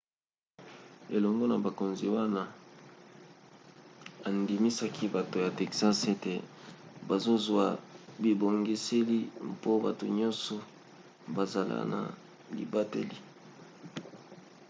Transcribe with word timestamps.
elongo 1.15 1.45
na 1.49 1.57
bakonzi 1.65 2.05
wana 2.15 2.43
andimisaki 4.27 5.05
bato 5.15 5.35
ya 5.45 5.49
texas 5.59 5.97
ete 6.13 6.33
bazozwa 7.07 7.65
bibongiseli 8.23 9.19
mpo 9.51 9.71
bato 9.85 10.05
nyonso 10.17 10.55
bazala 11.35 11.77
na 11.91 11.99
libateli 12.57 13.17